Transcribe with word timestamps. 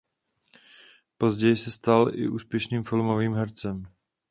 Později 1.17 1.57
se 1.57 1.71
stal 1.71 2.11
i 2.15 2.27
úspěšným 2.29 2.83
filmovým 2.83 3.33
hercem. 3.35 3.85